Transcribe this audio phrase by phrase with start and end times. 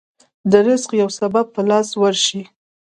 [0.51, 2.41] د رزق يو سبب په لاس ورشي.